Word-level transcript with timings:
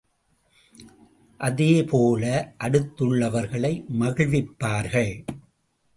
அதே 1.39 1.83
போல 1.83 2.53
அடுத்துள்ளவர்களை 2.59 3.73
மகிழ்விப்பார்கள். 3.99 5.13